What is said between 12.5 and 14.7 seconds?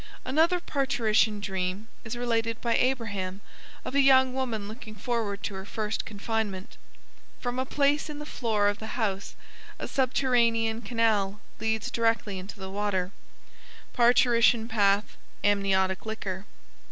the water (parturition